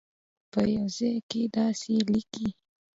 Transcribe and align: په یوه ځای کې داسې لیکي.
په 0.51 0.59
یوه 0.73 0.87
ځای 0.97 1.15
کې 1.29 1.41
داسې 1.55 1.93
لیکي. 2.11 2.47